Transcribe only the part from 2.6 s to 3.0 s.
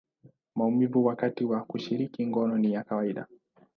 ya